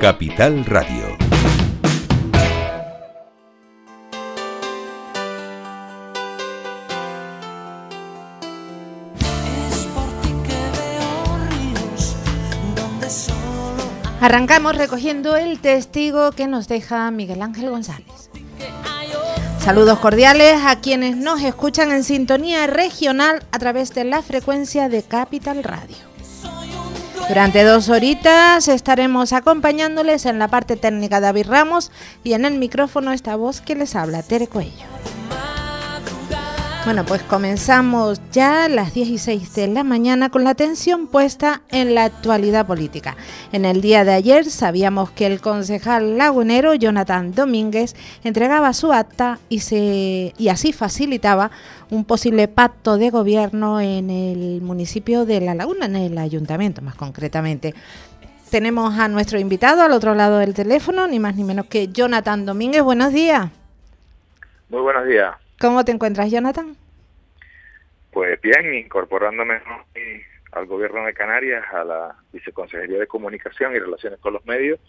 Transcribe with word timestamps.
Capital 0.00 0.64
Radio. 0.64 1.14
Arrancamos 14.22 14.74
recogiendo 14.74 15.36
el 15.36 15.60
testigo 15.60 16.32
que 16.32 16.46
nos 16.46 16.66
deja 16.66 17.10
Miguel 17.10 17.42
Ángel 17.42 17.68
González. 17.68 18.30
Saludos 19.58 19.98
cordiales 19.98 20.62
a 20.64 20.80
quienes 20.80 21.18
nos 21.18 21.42
escuchan 21.42 21.90
en 21.92 22.04
sintonía 22.04 22.66
regional 22.66 23.44
a 23.52 23.58
través 23.58 23.92
de 23.92 24.04
la 24.04 24.22
frecuencia 24.22 24.88
de 24.88 25.02
Capital 25.02 25.62
Radio. 25.62 26.09
Durante 27.28 27.62
dos 27.62 27.88
horitas 27.88 28.66
estaremos 28.68 29.32
acompañándoles 29.32 30.26
en 30.26 30.38
la 30.38 30.48
parte 30.48 30.76
técnica 30.76 31.20
David 31.20 31.46
Ramos 31.46 31.92
y 32.24 32.32
en 32.32 32.44
el 32.44 32.58
micrófono 32.58 33.12
esta 33.12 33.36
voz 33.36 33.60
que 33.60 33.76
les 33.76 33.94
habla, 33.94 34.22
Tere 34.22 34.48
Cuello. 34.48 34.86
Bueno, 36.82 37.04
pues 37.04 37.22
comenzamos 37.22 38.22
ya 38.32 38.64
a 38.64 38.68
las 38.70 38.94
16 38.94 39.54
de 39.54 39.68
la 39.68 39.84
mañana 39.84 40.30
con 40.30 40.44
la 40.44 40.50
atención 40.50 41.08
puesta 41.08 41.60
en 41.70 41.94
la 41.94 42.04
actualidad 42.04 42.66
política. 42.66 43.16
En 43.52 43.66
el 43.66 43.82
día 43.82 44.02
de 44.04 44.14
ayer 44.14 44.46
sabíamos 44.46 45.10
que 45.10 45.26
el 45.26 45.42
concejal 45.42 46.16
lagunero 46.16 46.74
Jonathan 46.74 47.34
Domínguez 47.34 47.94
entregaba 48.24 48.72
su 48.72 48.92
acta 48.92 49.38
y, 49.50 49.60
se, 49.60 50.32
y 50.38 50.48
así 50.48 50.72
facilitaba 50.72 51.50
un 51.90 52.06
posible 52.06 52.48
pacto 52.48 52.96
de 52.96 53.10
gobierno 53.10 53.78
en 53.78 54.08
el 54.08 54.62
municipio 54.62 55.26
de 55.26 55.42
La 55.42 55.54
Laguna, 55.54 55.84
en 55.84 55.96
el 55.96 56.16
ayuntamiento 56.16 56.80
más 56.80 56.94
concretamente. 56.94 57.74
Tenemos 58.50 58.98
a 58.98 59.06
nuestro 59.06 59.38
invitado 59.38 59.82
al 59.82 59.92
otro 59.92 60.14
lado 60.14 60.38
del 60.38 60.54
teléfono, 60.54 61.06
ni 61.06 61.18
más 61.20 61.36
ni 61.36 61.44
menos 61.44 61.66
que 61.66 61.88
Jonathan 61.88 62.46
Domínguez. 62.46 62.82
Buenos 62.82 63.12
días. 63.12 63.50
Muy 64.70 64.80
buenos 64.80 65.06
días. 65.06 65.34
¿Cómo 65.60 65.84
te 65.84 65.92
encuentras, 65.92 66.30
Jonathan? 66.30 66.74
Pues 68.12 68.40
bien, 68.40 68.74
incorporándome 68.74 69.60
al 70.52 70.64
gobierno 70.64 71.04
de 71.04 71.12
Canarias, 71.12 71.62
a 71.74 71.84
la 71.84 72.16
Viceconsejería 72.32 72.98
de 72.98 73.06
Comunicación 73.06 73.76
y 73.76 73.78
Relaciones 73.78 74.18
con 74.20 74.32
los 74.32 74.46
Medios, 74.46 74.80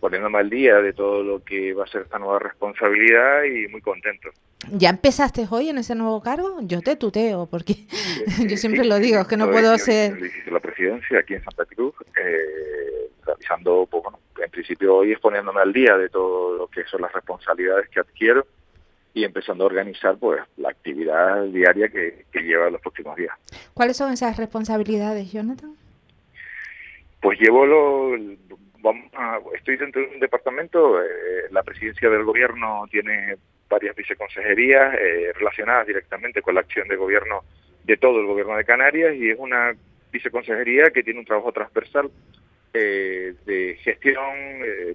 poniéndome 0.00 0.38
al 0.38 0.50
día 0.50 0.82
de 0.82 0.92
todo 0.92 1.22
lo 1.22 1.42
que 1.42 1.72
va 1.72 1.84
a 1.84 1.86
ser 1.86 2.02
esta 2.02 2.18
nueva 2.18 2.40
responsabilidad 2.40 3.44
y 3.44 3.68
muy 3.68 3.80
contento. 3.80 4.28
¿Ya 4.70 4.90
empezaste 4.90 5.46
hoy 5.50 5.70
en 5.70 5.78
ese 5.78 5.94
nuevo 5.94 6.22
cargo? 6.22 6.58
Yo 6.60 6.82
te 6.82 6.96
tuteo, 6.96 7.46
porque 7.46 7.74
yo 8.46 8.56
siempre 8.58 8.84
lo 8.84 8.98
digo, 8.98 9.18
es 9.18 9.26
que 9.26 9.38
no 9.38 9.50
puedo 9.50 9.78
ser... 9.78 10.18
La 10.50 10.60
presidencia 10.60 11.20
aquí 11.20 11.34
en 11.34 11.42
Santa 11.42 11.64
Cruz, 11.64 11.94
eh, 12.22 13.08
realizando, 13.24 13.88
pues, 13.90 14.02
bueno, 14.02 14.18
en 14.44 14.50
principio 14.50 14.94
hoy 14.94 15.12
es 15.12 15.20
poniéndome 15.20 15.62
al 15.62 15.72
día 15.72 15.96
de 15.96 16.10
todo 16.10 16.54
lo 16.54 16.66
que 16.68 16.84
son 16.84 17.00
las 17.00 17.12
responsabilidades 17.14 17.88
que 17.88 18.00
adquiero 18.00 18.46
y 19.14 19.24
empezando 19.24 19.64
a 19.64 19.66
organizar 19.66 20.16
pues 20.18 20.40
la 20.56 20.70
actividad 20.70 21.44
diaria 21.44 21.88
que, 21.88 22.24
lleva 22.32 22.70
los 22.70 22.80
próximos 22.80 23.16
días. 23.16 23.34
¿Cuáles 23.74 23.96
son 23.96 24.12
esas 24.12 24.36
responsabilidades, 24.36 25.30
Jonathan? 25.32 25.74
Pues 27.20 27.38
llevo 27.38 27.66
lo, 27.66 28.16
vamos 28.80 29.04
estoy 29.54 29.76
dentro 29.76 30.02
de 30.02 30.08
un 30.08 30.20
departamento, 30.20 31.00
eh, 31.00 31.06
la 31.50 31.62
presidencia 31.62 32.10
del 32.10 32.24
gobierno 32.24 32.84
tiene 32.90 33.36
varias 33.68 33.94
viceconsejerías 33.94 34.94
eh, 34.94 35.32
relacionadas 35.34 35.86
directamente 35.86 36.42
con 36.42 36.54
la 36.54 36.60
acción 36.60 36.88
de 36.88 36.96
gobierno 36.96 37.44
de 37.84 37.96
todo 37.96 38.20
el 38.20 38.26
gobierno 38.26 38.56
de 38.56 38.64
Canarias 38.64 39.14
y 39.14 39.30
es 39.30 39.38
una 39.38 39.72
viceconsejería 40.10 40.90
que 40.90 41.02
tiene 41.02 41.20
un 41.20 41.26
trabajo 41.26 41.52
transversal 41.52 42.10
eh, 42.74 43.34
de 43.44 43.76
gestión, 43.82 44.24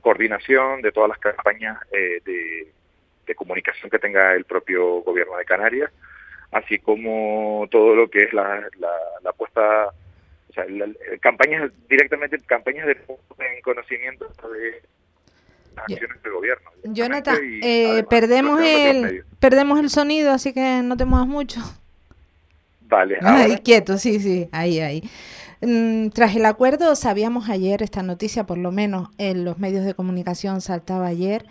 coordinación 0.01 0.81
de 0.81 0.91
todas 0.91 1.09
las 1.09 1.19
campañas 1.19 1.77
de 1.91 2.71
de 3.27 3.35
comunicación 3.35 3.89
que 3.89 3.99
tenga 3.99 4.33
el 4.33 4.45
propio 4.45 5.01
gobierno 5.01 5.37
de 5.37 5.45
Canarias, 5.45 5.91
así 6.51 6.79
como 6.79 7.67
todo 7.69 7.95
lo 7.95 8.09
que 8.09 8.23
es 8.23 8.33
la, 8.33 8.67
la, 9.23 9.33
puesta, 9.33 9.87
o 10.49 10.53
sea, 10.53 10.65
campañas 11.19 11.71
directamente, 11.87 12.37
campañas 12.39 12.87
de 12.87 12.93
en 12.93 13.61
conocimiento 13.61 14.27
de 14.51 14.81
acciones 15.75 16.23
del 16.23 16.33
gobierno. 16.33 16.71
Jonathan, 16.83 17.37
eh, 17.61 18.03
perdemos 18.09 18.61
el 18.61 19.25
perdemos 19.39 19.79
el 19.79 19.89
sonido, 19.89 20.31
así 20.31 20.53
que 20.53 20.81
no 20.83 20.97
te 20.97 21.05
muevas 21.05 21.27
mucho. 21.27 21.61
Vale. 22.81 23.17
Ahí 23.21 23.57
quieto, 23.57 23.97
sí, 23.97 24.19
sí, 24.19 24.47
ahí, 24.51 24.79
ahí. 24.79 25.03
Mm, 25.61 26.09
tras 26.09 26.35
el 26.35 26.45
acuerdo, 26.45 26.95
sabíamos 26.95 27.49
ayer 27.49 27.81
esta 27.81 28.03
noticia, 28.03 28.45
por 28.45 28.57
lo 28.57 28.71
menos 28.71 29.09
en 29.17 29.43
los 29.43 29.57
medios 29.57 29.85
de 29.85 29.93
comunicación 29.93 30.61
saltaba 30.61 31.07
ayer, 31.07 31.45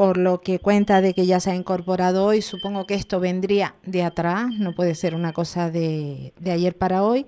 por 0.00 0.16
lo 0.16 0.40
que 0.40 0.60
cuenta 0.60 1.02
de 1.02 1.12
que 1.12 1.26
ya 1.26 1.40
se 1.40 1.50
ha 1.50 1.54
incorporado 1.54 2.24
hoy. 2.24 2.40
Supongo 2.40 2.86
que 2.86 2.94
esto 2.94 3.20
vendría 3.20 3.74
de 3.84 4.02
atrás, 4.02 4.46
no 4.50 4.74
puede 4.74 4.94
ser 4.94 5.14
una 5.14 5.34
cosa 5.34 5.70
de, 5.70 6.32
ayer 6.42 6.74
para 6.74 7.02
hoy. 7.02 7.26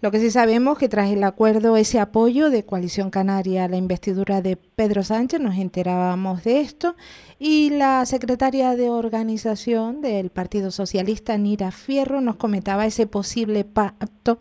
Lo 0.00 0.10
que 0.10 0.18
sí 0.18 0.32
sabemos 0.32 0.78
que 0.78 0.88
tras 0.88 1.12
el 1.12 1.22
acuerdo, 1.22 1.76
ese 1.76 2.00
apoyo 2.00 2.50
de 2.50 2.64
Coalición 2.64 3.10
Canaria 3.10 3.66
a 3.66 3.68
la 3.68 3.76
investidura 3.76 4.42
de 4.42 4.56
Pedro 4.56 5.04
Sánchez, 5.04 5.40
nos 5.40 5.58
enterábamos 5.58 6.42
de 6.42 6.60
esto, 6.60 6.96
y 7.38 7.70
la 7.70 8.04
secretaria 8.04 8.74
de 8.74 8.90
organización 8.90 10.00
del 10.00 10.30
Partido 10.30 10.72
Socialista, 10.72 11.38
Nira 11.38 11.70
Fierro, 11.70 12.20
nos 12.20 12.34
comentaba 12.34 12.84
ese 12.84 13.06
posible 13.06 13.62
pacto 13.62 14.38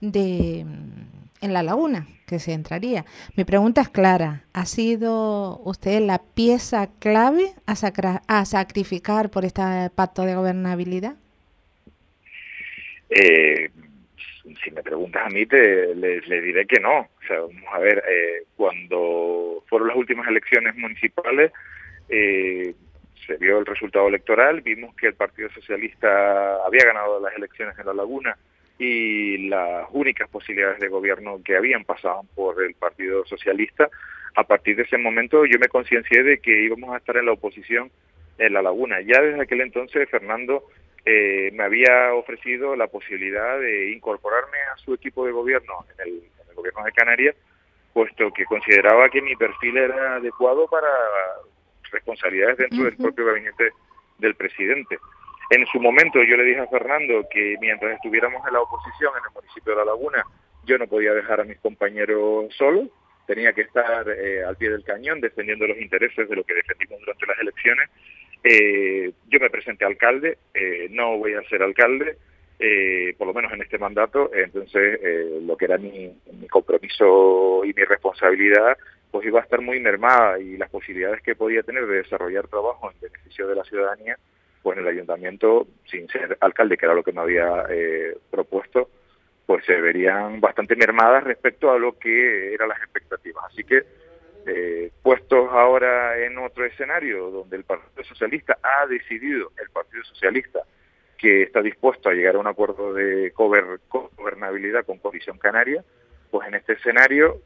de, 0.00 0.60
en 0.60 1.52
la 1.52 1.64
laguna 1.64 2.06
que 2.26 2.38
se 2.38 2.52
entraría. 2.52 3.04
Mi 3.36 3.44
pregunta 3.44 3.80
es 3.80 3.88
clara. 3.88 4.42
¿Ha 4.52 4.66
sido 4.66 5.58
usted 5.64 6.00
la 6.00 6.18
pieza 6.18 6.88
clave 6.98 7.54
a, 7.66 8.44
sacrificar 8.44 9.30
por 9.30 9.44
este 9.44 9.62
pacto 9.94 10.22
de 10.22 10.34
gobernabilidad? 10.34 11.14
Eh, 13.08 13.70
si 14.62 14.70
me 14.72 14.82
preguntas 14.82 15.22
a 15.24 15.28
mí, 15.28 15.46
te, 15.46 15.94
le, 15.94 16.40
diré 16.40 16.66
que 16.66 16.80
no. 16.80 17.00
O 17.00 17.26
sea, 17.26 17.40
vamos 17.40 17.72
a 17.72 17.78
ver, 17.78 18.02
eh, 18.08 18.44
cuando 18.56 19.62
fueron 19.68 19.88
las 19.88 19.96
últimas 19.96 20.26
elecciones 20.28 20.76
municipales, 20.76 21.52
eh, 22.08 22.74
se 23.26 23.36
vio 23.36 23.58
el 23.58 23.66
resultado 23.66 24.08
electoral, 24.08 24.60
vimos 24.60 24.94
que 24.96 25.08
el 25.08 25.14
Partido 25.14 25.50
Socialista 25.50 26.64
había 26.64 26.84
ganado 26.84 27.20
las 27.20 27.34
elecciones 27.34 27.76
en 27.78 27.86
La 27.86 27.94
Laguna 27.94 28.36
y 28.78 29.48
las 29.48 29.88
únicas 29.92 30.28
posibilidades 30.28 30.80
de 30.80 30.88
gobierno 30.88 31.40
que 31.44 31.56
habían 31.56 31.84
pasado 31.84 32.22
por 32.34 32.62
el 32.62 32.74
Partido 32.74 33.24
Socialista. 33.24 33.88
A 34.34 34.44
partir 34.44 34.76
de 34.76 34.82
ese 34.82 34.98
momento 34.98 35.46
yo 35.46 35.58
me 35.58 35.68
conciencié 35.68 36.22
de 36.22 36.38
que 36.38 36.64
íbamos 36.64 36.94
a 36.94 36.98
estar 36.98 37.16
en 37.16 37.26
la 37.26 37.32
oposición 37.32 37.90
en 38.38 38.52
La 38.52 38.62
Laguna. 38.62 39.00
Ya 39.00 39.20
desde 39.20 39.42
aquel 39.42 39.62
entonces 39.62 40.08
Fernando 40.10 40.64
eh, 41.04 41.50
me 41.54 41.62
había 41.62 42.12
ofrecido 42.14 42.74
la 42.76 42.88
posibilidad 42.88 43.58
de 43.60 43.92
incorporarme 43.92 44.58
a 44.74 44.76
su 44.78 44.92
equipo 44.92 45.24
de 45.24 45.32
gobierno 45.32 45.72
en 45.94 46.08
el, 46.08 46.22
gobierno 46.54 46.84
de 46.84 46.92
Canarias, 46.92 47.36
puesto 47.92 48.32
que 48.32 48.44
consideraba 48.46 49.10
que 49.10 49.20
mi 49.20 49.36
perfil 49.36 49.76
era 49.76 50.16
adecuado 50.16 50.66
para 50.66 50.88
responsabilidades 51.92 52.56
dentro 52.56 52.84
del 52.84 52.96
propio 52.96 53.26
gabinete 53.26 53.70
del 54.18 54.34
presidente. 54.34 54.98
En 55.50 55.64
su 55.66 55.78
momento 55.78 56.22
yo 56.24 56.36
le 56.36 56.44
dije 56.44 56.60
a 56.60 56.66
Fernando 56.66 57.26
que 57.30 57.56
mientras 57.60 57.94
estuviéramos 57.94 58.44
en 58.46 58.54
la 58.54 58.62
oposición 58.62 59.12
en 59.16 59.24
el 59.28 59.34
municipio 59.34 59.72
de 59.72 59.78
La 59.78 59.84
Laguna, 59.84 60.24
yo 60.64 60.76
no 60.76 60.88
podía 60.88 61.14
dejar 61.14 61.40
a 61.40 61.44
mis 61.44 61.58
compañeros 61.58 62.52
solos, 62.56 62.88
tenía 63.26 63.52
que 63.52 63.62
estar 63.62 64.08
eh, 64.08 64.42
al 64.42 64.56
pie 64.56 64.70
del 64.70 64.82
cañón 64.82 65.20
defendiendo 65.20 65.66
los 65.66 65.78
intereses 65.78 66.28
de 66.28 66.36
lo 66.36 66.42
que 66.42 66.54
defendimos 66.54 66.98
durante 67.00 67.26
las 67.26 67.38
elecciones. 67.38 67.90
Eh, 68.42 69.12
yo 69.28 69.38
me 69.40 69.50
presenté 69.50 69.84
alcalde, 69.84 70.38
eh, 70.52 70.88
no 70.90 71.18
voy 71.18 71.34
a 71.34 71.42
ser 71.48 71.62
alcalde, 71.62 72.16
por 73.18 73.26
lo 73.26 73.34
menos 73.34 73.52
en 73.52 73.62
este 73.62 73.78
mandato, 73.78 74.30
entonces 74.34 74.98
lo 75.42 75.56
que 75.58 75.66
era 75.66 75.76
mi, 75.76 76.10
mi 76.40 76.48
compromiso 76.48 77.62
y 77.64 77.74
mi 77.74 77.84
responsabilidad 77.84 78.78
pues 79.10 79.26
iba 79.26 79.40
a 79.40 79.42
estar 79.42 79.60
muy 79.60 79.78
mermada 79.78 80.38
y 80.38 80.56
las 80.56 80.70
posibilidades 80.70 81.22
que 81.22 81.36
podía 81.36 81.62
tener 81.62 81.86
de 81.86 81.98
desarrollar 81.98 82.48
trabajo 82.48 82.90
en 82.90 82.98
beneficio 83.00 83.46
de 83.46 83.56
la 83.56 83.64
ciudadanía 83.64 84.16
pues 84.66 84.78
en 84.78 84.84
el 84.84 84.90
ayuntamiento, 84.94 85.68
sin 85.88 86.08
ser 86.08 86.36
alcalde, 86.40 86.76
que 86.76 86.86
era 86.86 86.94
lo 86.96 87.04
que 87.04 87.12
me 87.12 87.20
había 87.20 87.66
eh, 87.70 88.18
propuesto, 88.32 88.90
pues 89.46 89.64
se 89.64 89.80
verían 89.80 90.40
bastante 90.40 90.74
mermadas 90.74 91.22
respecto 91.22 91.70
a 91.70 91.78
lo 91.78 91.96
que 91.96 92.52
eran 92.52 92.70
las 92.70 92.78
expectativas. 92.78 93.44
Así 93.44 93.62
que, 93.62 93.84
eh, 94.44 94.90
puestos 95.04 95.50
ahora 95.52 96.18
en 96.18 96.36
otro 96.38 96.64
escenario 96.64 97.30
donde 97.30 97.58
el 97.58 97.62
Partido 97.62 98.02
Socialista 98.08 98.58
ha 98.60 98.88
decidido, 98.88 99.52
el 99.62 99.70
Partido 99.70 100.02
Socialista, 100.02 100.62
que 101.16 101.44
está 101.44 101.62
dispuesto 101.62 102.08
a 102.08 102.14
llegar 102.14 102.34
a 102.34 102.40
un 102.40 102.48
acuerdo 102.48 102.92
de 102.92 103.30
gobernabilidad 103.36 104.84
con 104.84 104.98
Coalición 104.98 105.38
Canaria, 105.38 105.84
pues 106.28 106.48
en 106.48 106.56
este 106.56 106.72
escenario, 106.72 107.40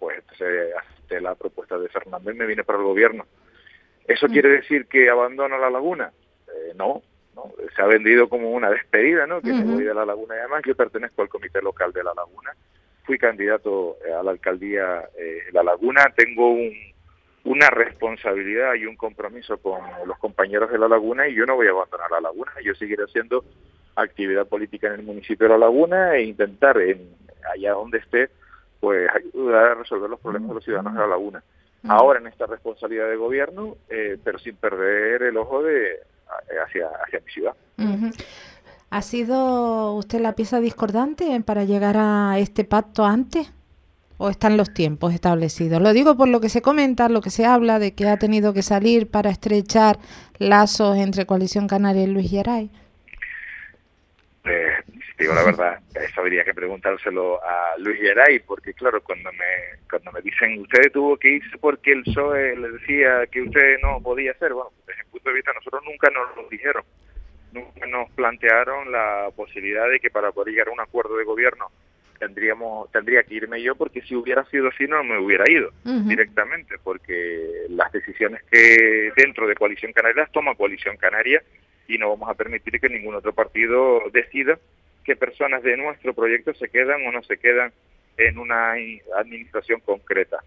pues 0.00 0.20
se 0.36 0.72
hace 0.74 1.20
la 1.20 1.36
propuesta 1.36 1.78
de 1.78 1.88
Fernando 1.90 2.28
y 2.32 2.34
me 2.34 2.44
viene 2.44 2.64
para 2.64 2.80
el 2.80 2.84
gobierno. 2.86 3.24
¿Eso 4.08 4.26
mm. 4.26 4.30
quiere 4.32 4.48
decir 4.48 4.86
que 4.86 5.08
abandona 5.08 5.56
la 5.58 5.70
laguna? 5.70 6.10
Eh, 6.48 6.72
no, 6.74 7.02
no, 7.36 7.52
se 7.76 7.82
ha 7.82 7.86
vendido 7.86 8.28
como 8.28 8.50
una 8.50 8.70
despedida, 8.70 9.26
¿no? 9.26 9.40
Que 9.40 9.52
me 9.52 9.62
voy 9.62 9.84
de 9.84 9.94
la 9.94 10.04
laguna 10.04 10.34
y 10.34 10.38
además 10.38 10.62
yo 10.66 10.74
pertenezco 10.74 11.22
al 11.22 11.28
comité 11.28 11.62
local 11.62 11.92
de 11.92 12.02
la 12.02 12.12
laguna 12.14 12.52
fui 13.08 13.16
candidato 13.16 13.96
a 14.20 14.22
la 14.22 14.32
alcaldía 14.32 15.08
de 15.16 15.50
La 15.52 15.62
Laguna, 15.62 16.12
tengo 16.14 16.50
un, 16.50 16.74
una 17.44 17.70
responsabilidad 17.70 18.74
y 18.74 18.84
un 18.84 18.96
compromiso 18.96 19.56
con 19.56 19.80
los 20.06 20.18
compañeros 20.18 20.70
de 20.70 20.78
La 20.78 20.88
Laguna 20.88 21.26
y 21.26 21.34
yo 21.34 21.46
no 21.46 21.56
voy 21.56 21.68
a 21.68 21.70
abandonar 21.70 22.10
La 22.10 22.20
Laguna, 22.20 22.52
yo 22.62 22.74
seguiré 22.74 23.04
haciendo 23.04 23.46
actividad 23.96 24.46
política 24.46 24.88
en 24.88 25.00
el 25.00 25.02
municipio 25.04 25.46
de 25.46 25.54
La 25.54 25.58
Laguna 25.58 26.16
e 26.16 26.24
intentar 26.24 26.78
en 26.82 27.08
allá 27.50 27.72
donde 27.72 27.96
esté 27.96 28.28
pues 28.78 29.08
ayudar 29.10 29.68
a 29.68 29.74
resolver 29.76 30.10
los 30.10 30.20
problemas 30.20 30.50
de 30.50 30.54
los 30.56 30.64
ciudadanos 30.64 30.92
de 30.92 31.00
La 31.00 31.06
Laguna. 31.06 31.42
Ahora 31.86 32.18
en 32.18 32.26
esta 32.26 32.46
responsabilidad 32.46 33.08
de 33.08 33.16
gobierno, 33.16 33.76
eh, 33.88 34.18
pero 34.22 34.38
sin 34.38 34.56
perder 34.56 35.22
el 35.22 35.36
ojo 35.36 35.62
de 35.62 36.00
hacia, 36.64 36.88
hacia 37.04 37.20
mi 37.20 37.32
ciudad. 37.32 37.54
¿Ha 38.90 39.02
sido 39.02 39.94
usted 39.94 40.20
la 40.20 40.34
pieza 40.34 40.60
discordante 40.60 41.40
para 41.42 41.64
llegar 41.64 41.96
a 41.98 42.38
este 42.38 42.64
pacto 42.64 43.04
antes? 43.04 43.52
¿O 44.16 44.30
están 44.30 44.56
los 44.56 44.74
tiempos 44.74 45.14
establecidos? 45.14 45.80
Lo 45.80 45.92
digo 45.92 46.16
por 46.16 46.26
lo 46.28 46.40
que 46.40 46.48
se 46.48 46.62
comenta, 46.62 47.08
lo 47.08 47.20
que 47.20 47.30
se 47.30 47.46
habla 47.46 47.78
de 47.78 47.92
que 47.92 48.08
ha 48.08 48.16
tenido 48.16 48.52
que 48.52 48.62
salir 48.62 49.08
para 49.08 49.30
estrechar 49.30 49.98
lazos 50.38 50.96
entre 50.96 51.26
Coalición 51.26 51.68
Canaria 51.68 52.02
y 52.02 52.08
Luis 52.08 52.30
Geray. 52.30 52.70
Digo 55.18 55.34
la 55.34 55.42
verdad, 55.42 55.80
eso 55.96 56.20
habría 56.20 56.44
que 56.44 56.54
preguntárselo 56.54 57.42
a 57.42 57.76
Luis 57.78 57.98
Geray, 58.00 58.38
porque 58.38 58.72
claro, 58.72 59.02
cuando 59.02 59.32
me 59.32 59.80
cuando 59.90 60.12
me 60.12 60.20
dicen, 60.22 60.60
usted 60.60 60.92
tuvo 60.92 61.16
que 61.16 61.28
irse 61.30 61.58
porque 61.58 61.90
el 61.90 62.04
PSOE 62.04 62.56
le 62.56 62.70
decía 62.70 63.26
que 63.26 63.42
usted 63.42 63.78
no 63.82 64.00
podía 64.00 64.30
hacer, 64.30 64.52
bueno, 64.52 64.70
desde 64.86 65.02
mi 65.02 65.10
punto 65.10 65.30
de 65.30 65.34
vista 65.34 65.52
nosotros 65.52 65.82
nunca 65.84 66.08
nos 66.10 66.36
lo 66.36 66.48
dijeron. 66.48 66.84
Nunca 67.50 67.86
nos 67.86 68.10
plantearon 68.10 68.92
la 68.92 69.30
posibilidad 69.34 69.88
de 69.90 69.98
que 69.98 70.10
para 70.10 70.30
poder 70.30 70.52
llegar 70.52 70.68
a 70.68 70.72
un 70.72 70.80
acuerdo 70.80 71.16
de 71.16 71.24
gobierno 71.24 71.68
tendríamos 72.18 72.90
tendría 72.92 73.22
que 73.22 73.34
irme 73.34 73.62
yo 73.62 73.74
porque 73.74 74.02
si 74.02 74.14
hubiera 74.14 74.44
sido 74.46 74.68
así 74.68 74.86
no 74.86 75.02
me 75.04 75.18
hubiera 75.18 75.44
ido 75.48 75.70
directamente 75.84 76.74
porque 76.82 77.64
las 77.70 77.92
decisiones 77.92 78.42
que 78.50 79.12
dentro 79.16 79.46
de 79.46 79.54
Coalición 79.54 79.92
Canaria 79.92 80.22
las 80.22 80.32
toma 80.32 80.56
Coalición 80.56 80.96
Canaria 80.96 81.42
y 81.86 81.96
no 81.96 82.10
vamos 82.10 82.28
a 82.28 82.34
permitir 82.34 82.80
que 82.80 82.88
ningún 82.88 83.14
otro 83.14 83.32
partido 83.32 84.02
decida 84.12 84.58
qué 85.08 85.16
personas 85.16 85.62
de 85.62 85.74
nuestro 85.78 86.12
proyecto 86.12 86.52
se 86.52 86.68
quedan 86.68 87.06
o 87.06 87.10
no 87.10 87.22
se 87.22 87.38
quedan 87.38 87.72
en 88.18 88.36
una 88.36 88.74
administración 89.16 89.80
concreta. 89.80 90.44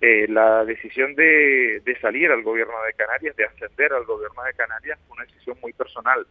Eh, 0.00 0.26
la 0.28 0.64
decisión 0.64 1.14
de, 1.14 1.80
salir 2.00 2.32
al 2.32 2.42
gobierno 2.42 2.74
de 2.82 2.94
Canarias, 2.94 3.36
de 3.36 3.44
ascender 3.44 3.92
al 3.92 4.04
gobierno 4.04 4.42
de 4.42 4.54
Canarias, 4.54 4.98
fue 5.06 5.14
una 5.18 5.24
decisión 5.24 5.56
muy 5.62 5.72
personal. 5.72 6.26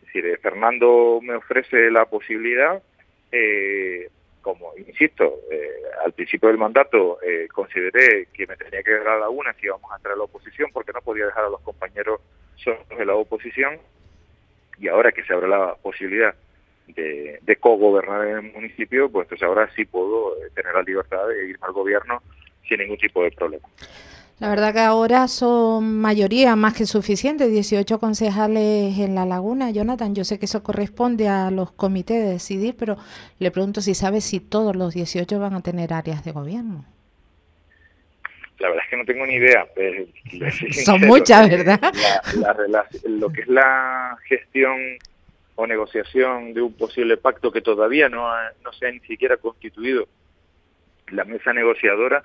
Es 0.00 0.06
decir, 0.06 0.24
eh, 0.24 0.38
Fernando 0.38 1.20
me 1.22 1.34
ofrece 1.34 1.90
la 1.90 2.06
posibilidad, 2.06 2.82
eh, 3.30 4.08
como 4.40 4.72
insisto, 4.78 5.34
al 6.02 6.12
principio 6.14 6.48
del 6.48 6.58
mandato 6.58 7.18
consideré 7.52 8.26
que 8.32 8.46
me 8.46 8.56
tenía 8.56 8.82
que 8.82 8.90
dejar 8.90 9.08
a 9.08 9.20
la 9.20 9.28
una 9.28 9.52
si 9.52 9.66
íbamos 9.66 9.92
a 9.92 9.96
entrar 9.96 10.14
a 10.14 10.16
la 10.16 10.24
oposición, 10.24 10.70
porque 10.72 10.92
no 10.92 11.02
podía 11.02 11.26
dejar 11.26 11.44
a 11.44 11.50
los 11.50 11.60
compañeros 11.60 12.22
solos 12.56 12.88
de 12.88 13.04
la 13.04 13.14
oposición, 13.14 13.78
y 14.78 14.88
ahora 14.88 15.12
que 15.12 15.22
se 15.22 15.32
abre 15.34 15.46
la 15.46 15.76
posibilidad 15.76 16.34
de, 16.88 17.38
de 17.42 17.56
co-gobernar 17.56 18.26
en 18.26 18.46
el 18.46 18.52
municipio, 18.52 19.10
pues 19.10 19.26
entonces 19.26 19.46
ahora 19.46 19.70
sí 19.74 19.84
puedo 19.84 20.34
tener 20.54 20.74
la 20.74 20.82
libertad 20.82 21.26
de 21.28 21.48
irme 21.48 21.66
al 21.66 21.72
gobierno 21.72 22.22
sin 22.68 22.78
ningún 22.78 22.98
tipo 22.98 23.22
de 23.22 23.30
problema. 23.30 23.68
La 24.42 24.48
verdad 24.48 24.72
que 24.72 24.80
ahora 24.80 25.28
son 25.28 26.00
mayoría 26.00 26.56
más 26.56 26.74
que 26.74 26.84
suficiente, 26.84 27.46
18 27.46 28.00
concejales 28.00 28.98
en 28.98 29.14
la 29.14 29.24
laguna. 29.24 29.70
Jonathan, 29.70 30.16
yo 30.16 30.24
sé 30.24 30.40
que 30.40 30.46
eso 30.46 30.64
corresponde 30.64 31.28
a 31.28 31.52
los 31.52 31.70
comités 31.70 32.24
de 32.24 32.32
decidir, 32.32 32.74
pero 32.76 32.96
le 33.38 33.52
pregunto 33.52 33.80
si 33.80 33.94
sabe 33.94 34.20
si 34.20 34.40
todos 34.40 34.74
los 34.74 34.94
18 34.94 35.38
van 35.38 35.54
a 35.54 35.60
tener 35.60 35.92
áreas 35.92 36.24
de 36.24 36.32
gobierno. 36.32 36.84
La 38.58 38.68
verdad 38.68 38.84
es 38.84 38.90
que 38.90 38.96
no 38.96 39.04
tengo 39.04 39.26
ni 39.26 39.34
idea. 39.34 39.64
son 40.84 41.00
muchas, 41.02 41.48
¿verdad? 41.48 41.80
lo 43.04 43.28
que 43.28 43.42
es 43.42 43.48
la 43.48 44.16
gestión 44.26 44.98
negociación 45.66 46.54
de 46.54 46.62
un 46.62 46.76
posible 46.76 47.16
pacto 47.16 47.52
que 47.52 47.60
todavía 47.60 48.08
no, 48.08 48.28
no 48.62 48.72
se 48.72 48.86
ha 48.86 48.90
ni 48.90 49.00
siquiera 49.00 49.36
constituido 49.36 50.08
la 51.08 51.24
mesa 51.24 51.52
negociadora, 51.52 52.22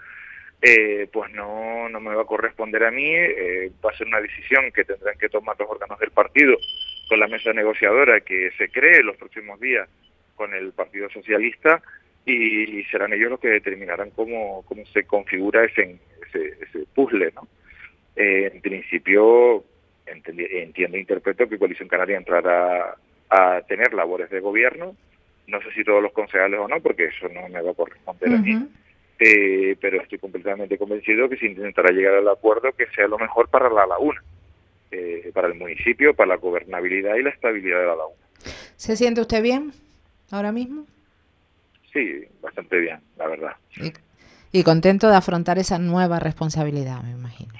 eh, 0.61 1.07
pues 1.11 1.31
no, 1.33 1.87
no 1.89 1.99
me 1.99 2.15
va 2.15 2.23
a 2.23 2.25
corresponder 2.25 2.83
a 2.83 2.91
mí, 2.91 3.13
eh, 3.13 3.71
va 3.85 3.91
a 3.91 3.97
ser 3.97 4.07
una 4.07 4.21
decisión 4.21 4.71
que 4.71 4.85
tendrán 4.85 5.17
que 5.17 5.29
tomar 5.29 5.55
los 5.59 5.69
órganos 5.69 5.99
del 5.99 6.11
partido 6.11 6.57
con 7.07 7.19
la 7.19 7.27
mesa 7.27 7.53
negociadora 7.53 8.21
que 8.21 8.51
se 8.57 8.69
cree 8.69 9.03
los 9.03 9.17
próximos 9.17 9.59
días 9.59 9.87
con 10.35 10.53
el 10.53 10.71
Partido 10.71 11.09
Socialista 11.09 11.81
y, 12.25 12.83
serán 12.85 13.13
ellos 13.13 13.31
los 13.31 13.39
que 13.39 13.49
determinarán 13.49 14.11
cómo, 14.11 14.63
cómo 14.67 14.85
se 14.87 15.05
configura 15.05 15.63
ese, 15.63 15.97
ese, 16.33 16.85
puzzle. 16.93 17.31
¿no? 17.33 17.47
Eh, 18.15 18.51
en 18.53 18.61
principio, 18.61 19.63
entiendo 20.05 20.97
e 20.97 20.99
interpreto 20.99 21.47
que 21.47 21.57
Coalición 21.57 21.87
Canaria 21.87 22.17
entrará 22.17 22.95
a 23.29 23.61
tener 23.67 23.93
labores 23.93 24.29
de 24.29 24.39
gobierno, 24.39 24.95
no 25.47 25.61
sé 25.61 25.71
si 25.73 25.83
todos 25.83 26.01
los 26.01 26.11
concejales 26.11 26.59
o 26.59 26.67
no, 26.67 26.79
porque 26.81 27.05
eso 27.05 27.27
no 27.29 27.47
me 27.49 27.61
va 27.61 27.71
a 27.71 27.75
corresponder 27.75 28.33
a 28.33 28.37
mí 28.37 28.67
eh, 29.19 29.75
pero 29.81 30.01
estoy 30.01 30.19
completamente 30.19 30.77
convencido 30.77 31.27
que 31.27 31.37
se 31.37 31.47
intentará 31.47 31.91
llegar 31.91 32.15
al 32.15 32.27
acuerdo 32.27 32.71
que 32.73 32.85
sea 32.95 33.07
lo 33.07 33.17
mejor 33.17 33.49
para 33.49 33.69
la 33.69 33.87
laguna, 33.87 34.21
eh, 34.91 35.31
para 35.33 35.47
el 35.47 35.55
municipio, 35.55 36.13
para 36.13 36.29
la 36.29 36.35
gobernabilidad 36.35 37.15
y 37.15 37.23
la 37.23 37.31
estabilidad 37.31 37.79
de 37.79 37.85
la 37.85 37.95
laguna. 37.95 38.21
¿Se 38.75 38.95
siente 38.95 39.21
usted 39.21 39.41
bien 39.41 39.71
ahora 40.29 40.51
mismo? 40.51 40.85
Sí, 41.91 42.25
bastante 42.41 42.77
bien, 42.77 42.99
la 43.17 43.27
verdad. 43.27 43.55
Y, 44.51 44.63
contento 44.63 45.09
de 45.09 45.15
afrontar 45.15 45.57
esa 45.57 45.79
nueva 45.79 46.19
responsabilidad, 46.19 47.01
me 47.01 47.11
imagino. 47.11 47.53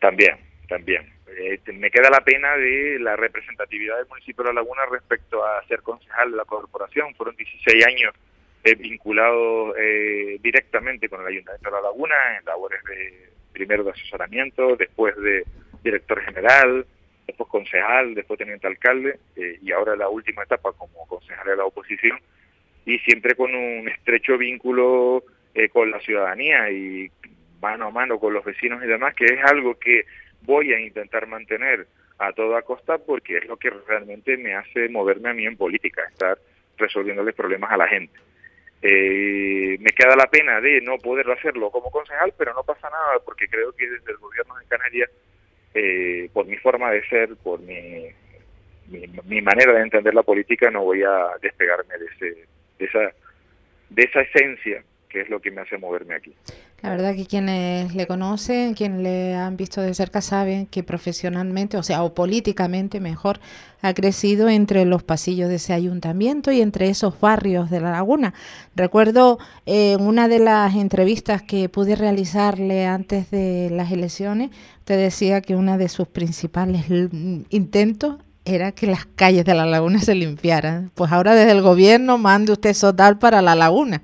También, 0.00 0.36
también. 0.68 1.02
Eh, 1.40 1.60
me 1.72 1.90
queda 1.90 2.10
la 2.10 2.20
pena 2.20 2.54
de 2.56 2.98
la 3.00 3.16
representatividad 3.16 3.96
del 3.96 4.08
municipio 4.08 4.44
de 4.44 4.50
La 4.50 4.60
Laguna 4.60 4.82
respecto 4.90 5.44
a 5.44 5.64
ser 5.66 5.80
concejal 5.80 6.32
de 6.32 6.36
la 6.36 6.44
corporación. 6.44 7.14
Fueron 7.14 7.34
16 7.34 7.86
años 7.86 8.14
eh, 8.62 8.74
vinculado 8.74 9.74
eh, 9.74 10.38
directamente 10.42 11.08
con 11.08 11.22
el 11.22 11.28
Ayuntamiento 11.28 11.70
de 11.70 11.76
La 11.76 11.80
Laguna 11.80 12.14
en 12.38 12.44
labores 12.44 12.84
de 12.84 13.30
primero 13.52 13.84
de 13.84 13.92
asesoramiento, 13.92 14.76
después 14.76 15.16
de 15.16 15.44
director 15.82 16.20
general, 16.22 16.84
después 17.26 17.48
concejal, 17.48 18.14
después 18.14 18.38
teniente 18.38 18.66
alcalde 18.66 19.18
eh, 19.36 19.58
y 19.62 19.72
ahora 19.72 19.96
la 19.96 20.10
última 20.10 20.42
etapa 20.42 20.72
como 20.72 21.06
concejal 21.06 21.46
de 21.46 21.56
la 21.56 21.64
oposición 21.64 22.18
y 22.84 22.98
siempre 22.98 23.34
con 23.34 23.54
un 23.54 23.88
estrecho 23.88 24.36
vínculo 24.36 25.24
con 25.72 25.90
la 25.90 26.00
ciudadanía 26.00 26.70
y 26.70 27.10
mano 27.60 27.86
a 27.86 27.90
mano 27.90 28.18
con 28.20 28.32
los 28.32 28.44
vecinos 28.44 28.82
y 28.84 28.86
demás, 28.86 29.14
que 29.14 29.24
es 29.24 29.44
algo 29.44 29.78
que 29.78 30.04
voy 30.42 30.72
a 30.72 30.80
intentar 30.80 31.26
mantener 31.26 31.86
a 32.18 32.32
toda 32.32 32.62
costa 32.62 32.98
porque 32.98 33.38
es 33.38 33.46
lo 33.46 33.56
que 33.56 33.70
realmente 33.70 34.36
me 34.36 34.54
hace 34.54 34.88
moverme 34.88 35.30
a 35.30 35.34
mí 35.34 35.46
en 35.46 35.56
política, 35.56 36.02
estar 36.10 36.38
resolviéndoles 36.76 37.34
problemas 37.34 37.72
a 37.72 37.76
la 37.76 37.88
gente. 37.88 38.18
Eh, 38.82 39.76
me 39.78 39.90
queda 39.90 40.16
la 40.16 40.26
pena 40.26 40.60
de 40.60 40.80
no 40.80 40.96
poder 40.98 41.30
hacerlo 41.30 41.70
como 41.70 41.90
concejal, 41.90 42.32
pero 42.36 42.54
no 42.54 42.62
pasa 42.62 42.88
nada 42.88 43.18
porque 43.24 43.48
creo 43.48 43.72
que 43.72 43.88
desde 43.88 44.12
el 44.12 44.18
gobierno 44.18 44.56
de 44.56 44.66
Canarias, 44.66 45.10
eh, 45.74 46.30
por 46.32 46.46
mi 46.46 46.56
forma 46.56 46.90
de 46.90 47.06
ser, 47.08 47.36
por 47.42 47.60
mi, 47.60 48.06
mi, 48.88 49.42
manera 49.42 49.72
de 49.72 49.82
entender 49.82 50.14
la 50.14 50.22
política, 50.22 50.70
no 50.70 50.84
voy 50.84 51.02
a 51.02 51.36
despegarme 51.40 51.96
de, 51.98 52.06
ese, 52.06 52.46
de, 52.78 52.84
esa, 52.84 53.14
de 53.90 54.02
esa 54.02 54.20
esencia 54.22 54.82
que 55.08 55.22
es 55.22 55.28
lo 55.28 55.40
que 55.40 55.50
me 55.50 55.60
hace 55.60 55.76
moverme 55.76 56.14
aquí. 56.14 56.34
La 56.82 56.88
verdad 56.88 57.14
que 57.14 57.26
quienes 57.26 57.94
le 57.94 58.06
conocen, 58.06 58.72
quienes 58.72 59.00
le 59.00 59.34
han 59.34 59.58
visto 59.58 59.82
de 59.82 59.92
cerca, 59.92 60.22
saben 60.22 60.64
que 60.66 60.82
profesionalmente, 60.82 61.76
o 61.76 61.82
sea, 61.82 62.02
o 62.02 62.14
políticamente 62.14 63.00
mejor, 63.00 63.38
ha 63.82 63.92
crecido 63.92 64.48
entre 64.48 64.86
los 64.86 65.02
pasillos 65.02 65.50
de 65.50 65.56
ese 65.56 65.74
ayuntamiento 65.74 66.52
y 66.52 66.62
entre 66.62 66.88
esos 66.88 67.20
barrios 67.20 67.68
de 67.68 67.80
la 67.80 67.90
laguna. 67.90 68.32
Recuerdo 68.74 69.38
eh, 69.66 69.92
en 69.92 70.06
una 70.06 70.26
de 70.26 70.38
las 70.38 70.74
entrevistas 70.74 71.42
que 71.42 71.68
pude 71.68 71.96
realizarle 71.96 72.86
antes 72.86 73.30
de 73.30 73.68
las 73.70 73.92
elecciones, 73.92 74.50
usted 74.78 74.98
decía 74.98 75.42
que 75.42 75.56
uno 75.56 75.76
de 75.76 75.88
sus 75.90 76.08
principales 76.08 76.86
intentos 77.50 78.16
era 78.46 78.72
que 78.72 78.86
las 78.86 79.04
calles 79.04 79.44
de 79.44 79.54
la 79.54 79.66
laguna 79.66 80.00
se 80.00 80.14
limpiaran. 80.14 80.90
Pues 80.94 81.12
ahora 81.12 81.34
desde 81.34 81.52
el 81.52 81.60
gobierno 81.60 82.16
mande 82.16 82.52
usted 82.52 82.72
sotal 82.72 83.18
para 83.18 83.42
la 83.42 83.54
laguna. 83.54 84.00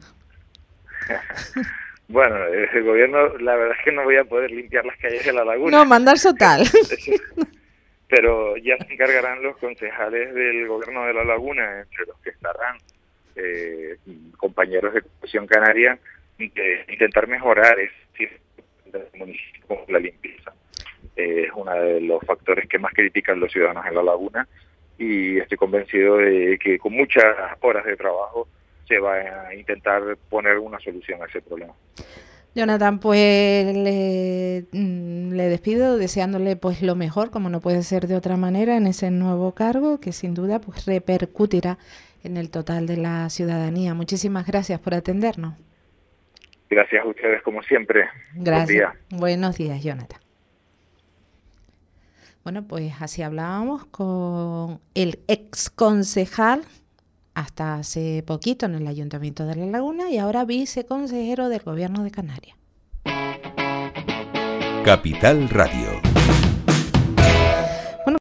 bueno, 2.09 2.37
el 2.47 2.85
gobierno, 2.85 3.37
la 3.39 3.57
verdad 3.57 3.77
es 3.79 3.85
que 3.85 3.93
no 3.93 4.05
voy 4.05 4.17
a 4.17 4.25
poder 4.25 4.51
limpiar 4.51 4.85
las 4.85 4.97
calles 4.99 5.25
de 5.25 5.33
la 5.33 5.45
laguna. 5.45 5.79
No, 5.79 5.85
mandar 5.85 6.19
sotal. 6.19 6.63
Pero 8.09 8.57
ya 8.59 8.77
se 8.79 8.93
encargarán 8.93 9.43
los 9.43 9.57
concejales 9.57 10.33
del 10.33 10.69
gobierno 10.69 11.07
de 11.07 11.15
la 11.15 11.25
laguna, 11.25 11.81
entre 11.81 12.07
los 12.07 12.19
que 12.21 12.31
estarán 12.31 12.77
eh, 13.35 13.97
compañeros 14.37 14.95
de 14.95 15.03
Comisión 15.03 15.47
Canaria, 15.47 15.99
de 16.39 16.85
intentar 16.89 17.27
mejorar 17.27 17.79
es 17.81 17.91
municipio 19.15 19.85
la 19.89 19.99
limpieza. 19.99 20.53
es 21.17 21.49
uno 21.55 21.73
de 21.75 22.01
los 22.01 22.25
factores 22.25 22.69
que 22.69 22.79
más 22.79 22.93
critican 22.93 23.41
los 23.41 23.53
ciudadanos 23.53 23.87
en 23.87 23.95
la 23.95 24.03
laguna 24.03 24.47
y 24.99 25.39
estoy 25.39 25.59
convencido 25.59 26.19
de 26.19 26.59
que 26.59 26.79
con 26.79 26.93
muchas 26.93 27.25
horas 27.61 27.85
de 27.85 27.97
trabajo 27.97 28.49
se 28.87 28.99
va 28.99 29.49
a 29.49 29.55
intentar 29.55 30.17
poner 30.29 30.59
una 30.59 30.79
solución 30.81 31.23
a 31.23 31.27
ese 31.27 31.41
problema. 31.43 31.75
Jonathan, 32.57 33.01
pues 33.01 33.67
mm, 34.73 35.33
le, 35.33 35.49
despido 35.51 35.99
deseándole 35.99 36.57
pues 36.57 36.81
lo 36.81 36.95
mejor, 36.95 37.31
como 37.31 37.51
no 37.51 37.61
puede 37.61 37.83
ser 37.83 38.07
de 38.07 38.17
otra 38.17 38.39
manera, 38.39 38.79
en 38.79 38.87
ese 38.87 39.11
nuevo 39.11 39.53
cargo 39.53 40.01
que 40.01 40.13
sin 40.13 40.35
duda 40.35 40.59
pues 40.59 40.87
repercutirá 40.87 41.77
en 42.25 42.39
el 42.39 42.51
total 42.51 42.87
de 42.87 42.97
la 42.97 43.29
ciudadanía. 43.29 43.93
Muchísimas 43.93 44.47
gracias 44.47 44.81
por 44.81 44.95
atendernos. 44.95 45.55
Gracias 46.71 47.05
a 47.05 47.07
ustedes 47.07 47.43
como 47.43 47.63
siempre. 47.63 48.09
Gracias. 48.35 48.95
Buenos 49.11 49.59
días, 49.59 49.83
Jonathan. 49.85 50.21
Bueno, 52.43 52.67
pues 52.67 52.95
así 53.01 53.23
hablábamos 53.23 53.85
con 53.87 54.81
el 54.95 55.19
ex 55.29 55.69
concejal 55.69 56.63
hasta 57.37 57.75
hace 57.75 58.25
poquito 58.27 58.65
en 58.65 58.77
el 58.77 58.87
Ayuntamiento 58.87 59.45
de 59.45 59.57
La 59.57 59.67
Laguna 59.67 60.11
y 60.11 60.17
ahora 60.17 60.47
viceconsejero 60.47 61.51
del 61.51 61.61
Gobierno 61.61 62.03
de 62.03 62.11
Canarias. 62.11 62.57
Capital 64.83 65.47
Radio. 65.51 66.01